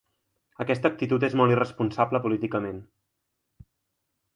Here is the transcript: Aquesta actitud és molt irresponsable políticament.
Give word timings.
Aquesta 0.65 0.89
actitud 0.93 1.27
és 1.29 1.37
molt 1.41 1.53
irresponsable 1.57 2.25
políticament. 2.27 2.85